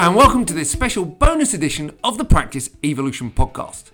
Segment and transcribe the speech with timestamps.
[0.00, 3.90] and welcome to this special bonus edition of the Practice Evolution podcast.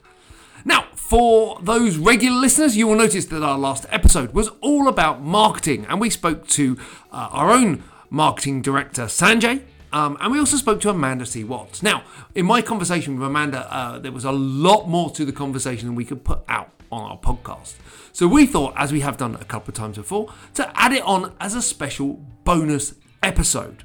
[0.64, 5.20] Now, for those regular listeners, you will notice that our last episode was all about
[5.20, 6.78] marketing, and we spoke to
[7.10, 11.42] uh, our own marketing director, Sanjay, um, and we also spoke to Amanda C.
[11.42, 11.82] Watts.
[11.82, 12.04] Now,
[12.36, 15.96] in my conversation with Amanda, uh, there was a lot more to the conversation than
[15.96, 17.74] we could put out on our podcast.
[18.12, 21.02] So we thought, as we have done a couple of times before, to add it
[21.02, 22.12] on as a special
[22.44, 22.94] bonus
[23.24, 23.82] episode.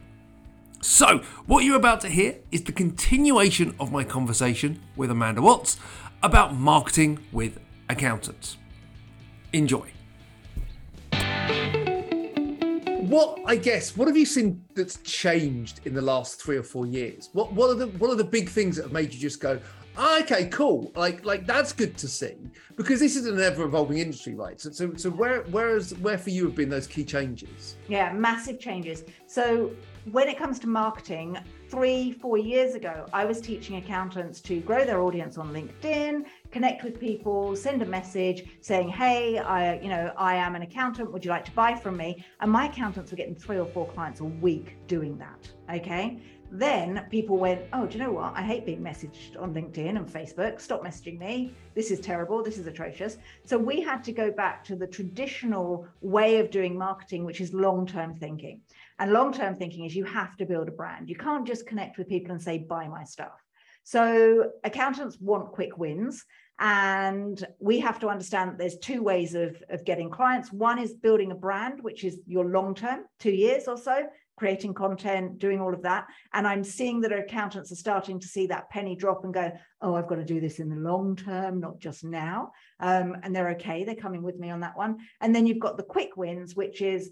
[0.81, 5.77] So, what you're about to hear is the continuation of my conversation with Amanda Watts
[6.23, 8.57] about marketing with accountants.
[9.53, 9.91] Enjoy.
[13.11, 16.87] What I guess, what have you seen that's changed in the last three or four
[16.87, 17.29] years?
[17.33, 19.59] What what are the what are the big things that have made you just go,
[19.97, 22.37] oh, okay, cool, like like that's good to see
[22.75, 24.59] because this is an ever evolving industry, right?
[24.59, 27.75] So so so where where is where for you have been those key changes?
[27.87, 29.03] Yeah, massive changes.
[29.27, 29.71] So
[30.09, 31.37] when it comes to marketing,
[31.69, 36.83] three, four years ago, I was teaching accountants to grow their audience on LinkedIn, connect
[36.83, 41.11] with people, send a message saying, "Hey, I, you know, I am an accountant.
[41.11, 43.87] Would you like to buy from me?" And my accountants were getting three or four
[43.89, 45.51] clients a week doing that.
[45.73, 46.19] Okay.
[46.53, 48.33] Then people went, Oh, do you know what?
[48.35, 50.59] I hate being messaged on LinkedIn and Facebook.
[50.59, 51.55] Stop messaging me.
[51.75, 52.43] This is terrible.
[52.43, 53.17] This is atrocious.
[53.45, 57.53] So we had to go back to the traditional way of doing marketing, which is
[57.53, 58.61] long term thinking.
[58.99, 61.07] And long term thinking is you have to build a brand.
[61.07, 63.41] You can't just connect with people and say, buy my stuff.
[63.83, 66.25] So accountants want quick wins.
[66.59, 70.53] And we have to understand that there's two ways of, of getting clients.
[70.53, 74.03] One is building a brand, which is your long term, two years or so,
[74.37, 76.07] creating content, doing all of that.
[76.33, 79.51] And I'm seeing that our accountants are starting to see that penny drop and go,
[79.81, 82.51] oh, I've got to do this in the long term, not just now.
[82.79, 83.83] Um, and they're okay.
[83.83, 84.97] They're coming with me on that one.
[85.19, 87.11] And then you've got the quick wins, which is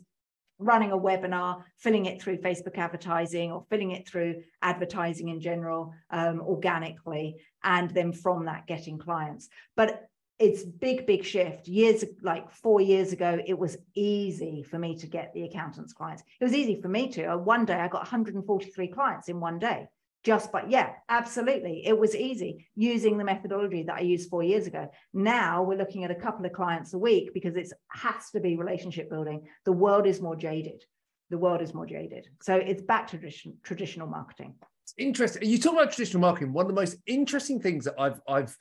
[0.59, 5.94] running a webinar, filling it through Facebook advertising or filling it through advertising in general
[6.12, 9.47] um, organically, and then from that getting clients.
[9.75, 11.67] But it's big, big shift.
[11.67, 16.23] Years like four years ago, it was easy for me to get the accountants clients.
[16.39, 17.33] It was easy for me to.
[17.33, 19.88] Uh, one day I got 143 clients in one day.
[20.23, 21.85] Just but yeah absolutely.
[21.85, 24.89] It was easy using the methodology that i used four years ago.
[25.13, 28.57] Now we're looking at a couple of clients a week because it has to be
[28.57, 29.47] relationship building.
[29.66, 30.83] The world is more jaded.
[31.29, 32.28] The world is more jaded.
[32.41, 34.55] So it's back to tradition, traditional marketing.
[34.83, 35.47] It's interesting.
[35.47, 36.51] You talk about traditional marketing.
[36.51, 38.57] One of the most interesting things that i've i've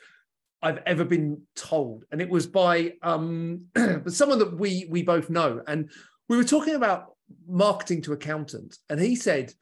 [0.61, 3.67] I've ever been told, and it was by um,
[4.09, 5.91] someone that we we both know, and
[6.29, 7.15] we were talking about
[7.47, 9.53] marketing to accountants, and he said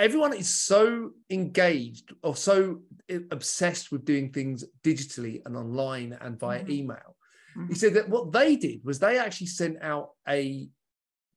[0.00, 2.80] everyone is so engaged or so
[3.30, 6.70] obsessed with doing things digitally and online and via mm-hmm.
[6.70, 7.16] email.
[7.56, 7.68] Mm-hmm.
[7.68, 10.68] He said that what they did was they actually sent out a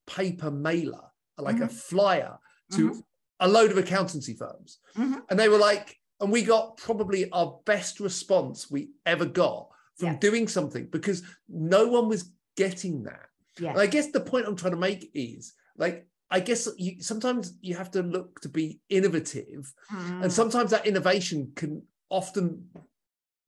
[0.08, 1.04] paper mailer,
[1.38, 1.66] like mm-hmm.
[1.66, 2.38] a flyer
[2.72, 3.00] to mm-hmm.
[3.42, 4.80] a load of accountancy firms.
[4.96, 5.20] Mm-hmm.
[5.30, 9.68] And they were like, and we got probably our best response we ever got
[9.98, 10.20] from yeah.
[10.20, 13.28] doing something because no one was getting that.
[13.60, 13.72] Yeah.
[13.72, 17.58] And I guess the point I'm trying to make is like I guess you, sometimes
[17.62, 20.24] you have to look to be innovative, mm.
[20.24, 22.70] and sometimes that innovation can often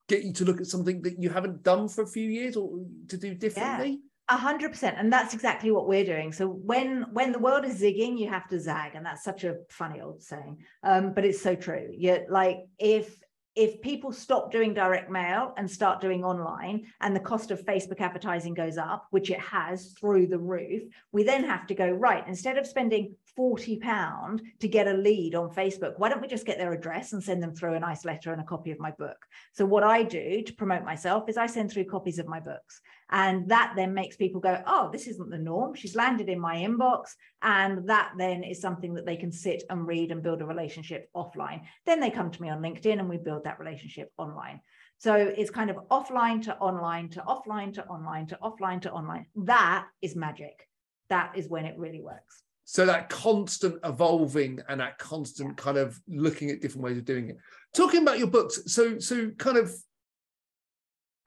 [0.07, 2.85] get you to look at something that you haven't done for a few years or
[3.07, 4.01] to do differently.
[4.27, 6.31] A hundred percent, and that's exactly what we're doing.
[6.31, 9.57] So when when the world is zigging, you have to zag, and that's such a
[9.69, 11.89] funny old saying, um, but it's so true.
[11.95, 13.19] You like if
[13.55, 18.01] if people stop doing direct mail and start doing online and the cost of Facebook
[18.01, 22.27] advertising goes up, which it has through the roof, we then have to go, right,
[22.27, 26.45] instead of spending 40 pound to get a lead on Facebook, why don't we just
[26.45, 28.91] get their address and send them through a nice letter and a copy of my
[28.91, 29.17] book?
[29.53, 32.81] So what I do to promote myself is I send through copies of my books.
[33.11, 35.75] And that then makes people go, oh, this isn't the norm.
[35.75, 37.11] She's landed in my inbox.
[37.41, 41.09] And that then is something that they can sit and read and build a relationship
[41.15, 41.61] offline.
[41.85, 44.61] Then they come to me on LinkedIn and we build that relationship online.
[44.97, 49.27] So it's kind of offline to online to offline to online to offline to online.
[49.35, 50.67] That is magic.
[51.09, 52.43] That is when it really works.
[52.63, 55.63] So that constant evolving and that constant yeah.
[55.63, 57.37] kind of looking at different ways of doing it.
[57.75, 59.71] Talking about your books, so so kind of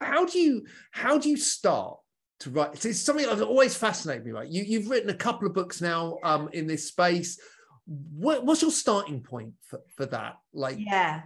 [0.01, 1.97] how do you how do you start
[2.41, 2.85] to write?
[2.85, 4.31] It's something that's always fascinated me.
[4.31, 7.39] Right, you you've written a couple of books now um, in this space.
[7.85, 10.35] What, what's your starting point for, for that?
[10.53, 11.23] Like, yeah.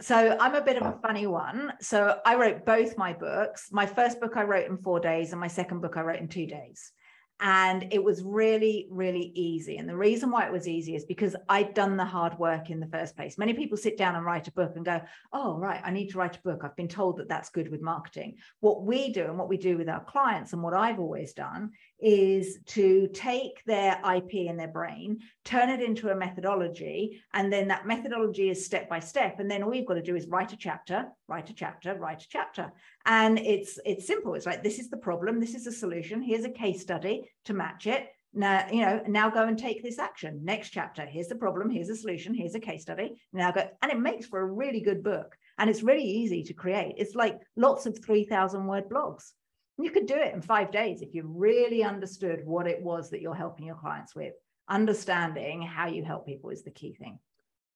[0.00, 1.72] So I'm a bit of a funny one.
[1.80, 3.68] So I wrote both my books.
[3.72, 6.28] My first book I wrote in four days, and my second book I wrote in
[6.28, 6.92] two days.
[7.40, 9.76] And it was really really easy.
[9.76, 12.80] And the reason why it was easy is because i'd done the hard work in
[12.80, 13.38] the first place.
[13.38, 15.00] Many people sit down and write a book and go
[15.32, 16.60] oh right i need to write a book.
[16.62, 18.36] I've been told that that's good with marketing.
[18.60, 21.70] What we do and what we do with our clients and what i've always done
[22.04, 27.66] is to take their ip in their brain turn it into a methodology and then
[27.68, 29.40] that methodology is step by step.
[29.40, 32.22] And then all you've got to do is write a chapter write a chapter write
[32.22, 32.72] a chapter.
[33.06, 34.34] And it's it's simple.
[34.34, 35.40] It's like this is the problem.
[35.40, 36.22] This is the solution.
[36.22, 38.08] Here's a case study to match it.
[38.32, 40.40] Now you know now go and take this action.
[40.44, 41.06] Next chapter.
[41.06, 41.70] Here's the problem.
[41.70, 42.34] Here's a solution.
[42.34, 43.14] Here's a case study.
[43.32, 43.68] Now go.
[43.82, 45.36] And it makes for a really good book.
[45.58, 46.94] And it's really easy to create.
[46.98, 49.32] It's like lots of 3000 word blogs
[49.78, 53.20] you could do it in five days if you really understood what it was that
[53.20, 54.34] you're helping your clients with.
[54.68, 57.18] Understanding how you help people is the key thing.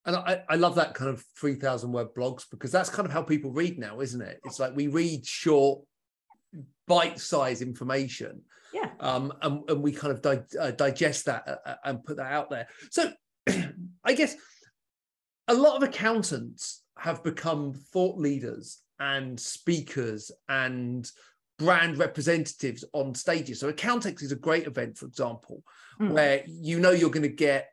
[0.07, 3.23] And I, I love that kind of 3000 word blogs because that's kind of how
[3.23, 4.41] people read now isn't it?
[4.45, 5.83] It's like we read short
[6.87, 8.41] bite-sized information
[8.73, 8.89] yeah.
[9.01, 12.33] um and, and we kind of di- uh, digest that uh, uh and put that
[12.33, 12.67] out there.
[12.91, 13.13] So
[14.05, 14.35] i guess
[15.49, 21.11] a lot of accountants have become thought leaders and speakers and
[21.59, 25.63] brand representatives on stages so accountex is a great event for example
[26.01, 26.11] mm.
[26.11, 27.71] where you know you're going to get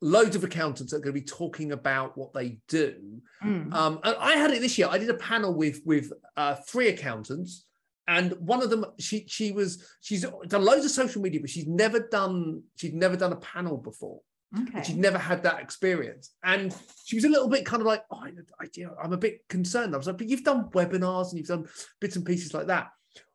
[0.00, 3.20] loads of accountants that are going to be talking about what they do.
[3.42, 3.72] Mm.
[3.72, 4.88] Um, and I had it this year.
[4.90, 7.64] I did a panel with with uh, three accountants,
[8.06, 11.66] and one of them she she was she's done loads of social media, but she's
[11.66, 14.20] never done she'd never done a panel before.
[14.58, 14.82] Okay.
[14.82, 18.22] She'd never had that experience, and she was a little bit kind of like, "Oh,
[18.22, 18.30] I,
[18.60, 18.66] I,
[19.02, 21.68] I'm a bit concerned." I was like, "But you've done webinars and you've done
[22.00, 22.88] bits and pieces like that.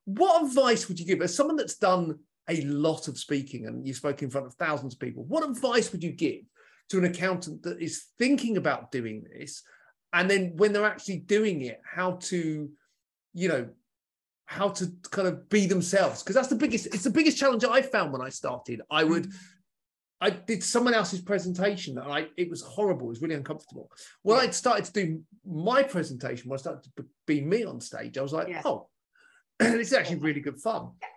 [0.06, 2.20] What advice would you give as someone that's done
[2.50, 5.24] a lot of speaking and you spoke in front of thousands of people?
[5.24, 6.42] What advice would you give
[6.90, 9.64] to an accountant that is thinking about doing this
[10.14, 12.70] and then when they're actually doing it how to
[13.34, 13.68] you know
[14.46, 17.82] how to kind of be themselves because that's the biggest it's the biggest challenge i
[17.82, 19.10] found when i started i hmm.
[19.10, 19.32] would
[20.22, 23.08] I did someone else's presentation and I it was horrible.
[23.08, 23.92] It was really uncomfortable.
[24.22, 24.44] When yeah.
[24.44, 28.22] I started to do my presentation, when I started to be me on stage, I
[28.22, 28.62] was like, yeah.
[28.64, 28.88] oh,
[29.60, 30.92] is actually really good fun.
[31.02, 31.08] Yeah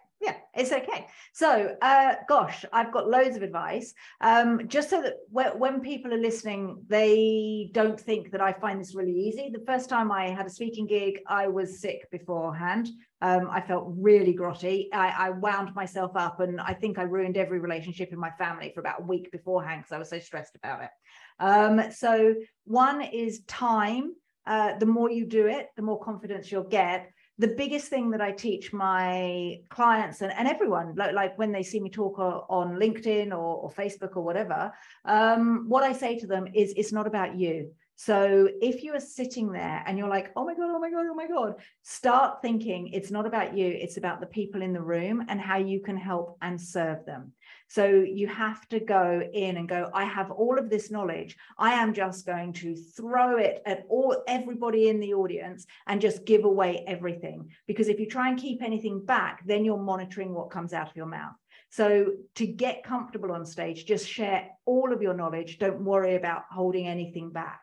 [0.56, 1.06] it's okay.
[1.32, 3.92] So uh, gosh i've got loads of advice.
[4.20, 8.94] Um, just so that when people are listening they don't think that i find this
[8.94, 9.50] really easy.
[9.52, 12.88] The first time i had a speaking gig i was sick beforehand.
[13.20, 14.88] Um, i felt really grotty.
[14.92, 18.72] I, I, wound myself up and i think i ruined every relationship in my family
[18.74, 20.90] for about a week beforehand because i was so stressed about it.
[21.38, 22.34] Um, so
[22.64, 24.14] one is time.
[24.46, 28.20] Uh, the more you do it the more confidence you'll get the biggest thing that
[28.20, 32.76] I teach my clients and, and everyone, like, like when they see me talk on
[32.76, 34.72] LinkedIn or, or Facebook or whatever,
[35.04, 37.72] um, what I say to them is it's not about you.
[37.98, 41.06] So if you are sitting there and you're like, oh my God, oh my God,
[41.10, 44.82] oh my God, start thinking it's not about you, it's about the people in the
[44.82, 47.32] room and how you can help and serve them.
[47.68, 51.36] So you have to go in and go, I have all of this knowledge.
[51.58, 56.26] I am just going to throw it at all everybody in the audience and just
[56.26, 57.50] give away everything.
[57.66, 60.96] Because if you try and keep anything back, then you're monitoring what comes out of
[60.96, 61.34] your mouth.
[61.70, 65.58] So to get comfortable on stage, just share all of your knowledge.
[65.58, 67.60] Don't worry about holding anything back.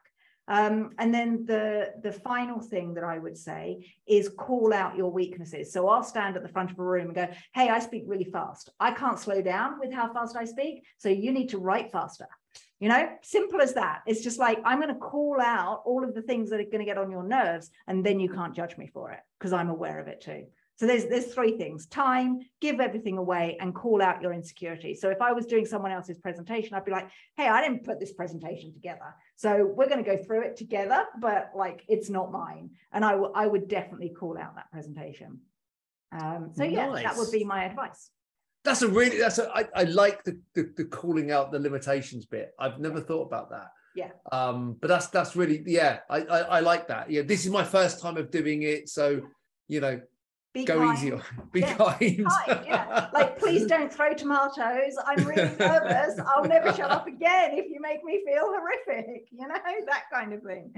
[0.47, 5.11] Um, and then the, the final thing that I would say is call out your
[5.11, 5.71] weaknesses.
[5.71, 8.25] So I'll stand at the front of a room and go, Hey, I speak really
[8.25, 8.69] fast.
[8.79, 10.83] I can't slow down with how fast I speak.
[10.97, 12.27] So you need to write faster.
[12.79, 14.01] You know, simple as that.
[14.05, 16.79] It's just like, I'm going to call out all of the things that are going
[16.79, 19.69] to get on your nerves, and then you can't judge me for it because I'm
[19.69, 20.47] aware of it too.
[20.75, 24.95] So there's there's three things: time, give everything away, and call out your insecurity.
[24.95, 27.99] So if I was doing someone else's presentation, I'd be like, "Hey, I didn't put
[27.99, 32.31] this presentation together, so we're going to go through it together, but like it's not
[32.31, 35.41] mine." And I, w- I would definitely call out that presentation.
[36.11, 37.03] Um, so yeah, nice.
[37.03, 38.09] that would be my advice.
[38.63, 42.25] That's a really that's a I, I like the, the the calling out the limitations
[42.25, 42.53] bit.
[42.57, 46.59] I've never thought about that yeah um but that's that's really yeah I, I, I
[46.61, 49.21] like that yeah this is my first time of doing it so
[49.67, 50.01] you know
[50.53, 50.97] be go kind.
[50.97, 51.13] easy
[51.51, 51.73] be yeah.
[51.75, 51.99] kind.
[51.99, 57.51] kind yeah like please don't throw tomatoes i'm really nervous i'll never shut up again
[57.53, 59.53] if you make me feel horrific you know
[59.87, 60.71] that kind of thing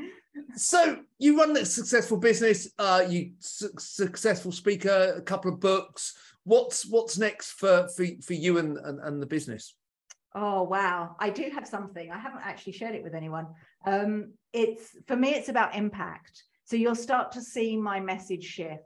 [0.55, 6.15] so you run a successful business uh you su- successful speaker a couple of books
[6.43, 9.75] what's what's next for for, for you and, and and the business
[10.37, 12.11] Oh wow, I do have something.
[12.11, 13.47] I haven't actually shared it with anyone.
[13.85, 16.43] Um, it's for me, it's about impact.
[16.65, 18.83] So you'll start to see my message shift.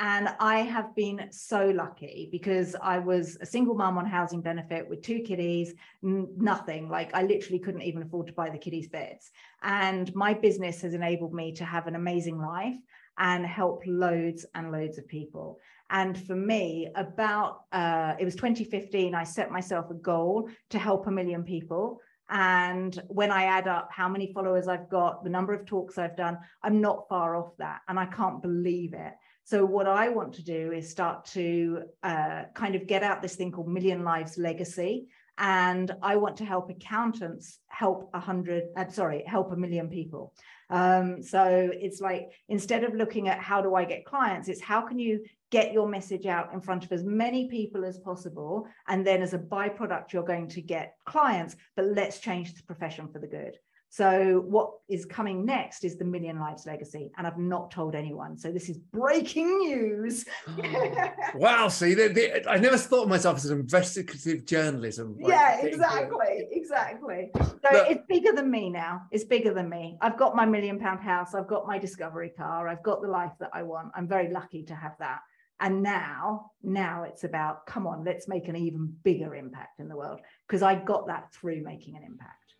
[0.00, 4.88] And I have been so lucky because I was a single mom on housing benefit
[4.88, 6.88] with two kiddies, n- nothing.
[6.88, 9.30] Like I literally couldn't even afford to buy the kiddies' beds.
[9.62, 12.76] And my business has enabled me to have an amazing life.
[13.18, 15.58] and help loads and loads of people.
[15.90, 21.06] And for me, about uh, it was 2015, I set myself a goal to help
[21.06, 22.00] a million people.
[22.30, 26.16] And when I add up how many followers I've got, the number of talks I've
[26.16, 27.80] done, I'm not far off that.
[27.88, 29.12] And I can't believe it.
[29.50, 33.34] So, what I want to do is start to uh, kind of get out this
[33.34, 35.08] thing called Million Lives Legacy.
[35.38, 40.34] And I want to help accountants help a hundred, uh, sorry, help a million people.
[40.68, 44.82] Um, so it's like instead of looking at how do I get clients, it's how
[44.82, 48.68] can you get your message out in front of as many people as possible.
[48.86, 53.08] And then as a byproduct, you're going to get clients, but let's change the profession
[53.08, 53.58] for the good.
[53.92, 58.38] So what is coming next is the Million Lives Legacy, and I've not told anyone.
[58.38, 60.24] So this is breaking news.
[61.34, 61.66] wow!
[61.66, 65.16] See, they, they, I never thought of myself as an investigative journalism.
[65.18, 67.30] Like yeah, exactly, exactly.
[67.34, 69.02] So but, it's bigger than me now.
[69.10, 69.98] It's bigger than me.
[70.00, 71.34] I've got my million pound house.
[71.34, 72.68] I've got my discovery car.
[72.68, 73.88] I've got the life that I want.
[73.96, 75.18] I'm very lucky to have that.
[75.58, 79.96] And now, now it's about come on, let's make an even bigger impact in the
[79.96, 82.54] world because I got that through making an impact.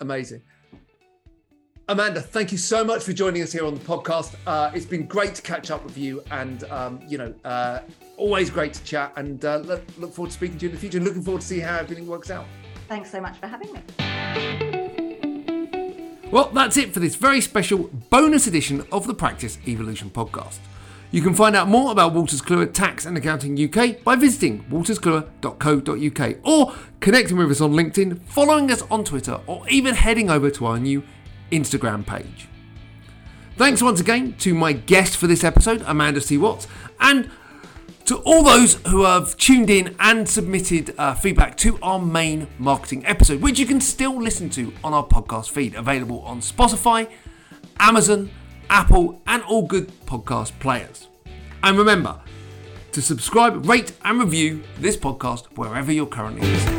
[0.00, 0.42] Amazing.
[1.88, 4.34] Amanda, thank you so much for joining us here on the podcast.
[4.44, 7.78] Uh, it's been great to catch up with you, and um, you know, uh,
[8.16, 9.12] always great to chat.
[9.16, 10.98] And uh, look, look forward to speaking to you in the future.
[10.98, 12.46] And looking forward to see how everything works out.
[12.88, 13.80] Thanks so much for having me.
[16.32, 20.58] Well, that's it for this very special bonus edition of the Practice Evolution podcast.
[21.12, 26.36] You can find out more about Wolters Kluwer Tax and Accounting UK by visiting wolterskluwer.co.uk
[26.42, 30.66] or connecting with us on LinkedIn, following us on Twitter, or even heading over to
[30.66, 31.04] our new
[31.52, 32.48] Instagram page.
[33.56, 36.36] Thanks once again to my guest for this episode, Amanda C.
[36.36, 36.66] Watts,
[37.00, 37.30] and
[38.06, 43.06] to all those who have tuned in and submitted uh, feedback to our main marketing
[43.06, 47.08] episode, which you can still listen to on our podcast feed, available on Spotify,
[47.80, 48.30] Amazon,
[48.70, 51.08] Apple, and all good podcast players.
[51.62, 52.20] And remember
[52.92, 56.75] to subscribe, rate, and review this podcast wherever you're currently listening.